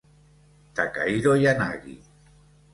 Takahiro 0.75 1.33
Yanagi 1.43 1.95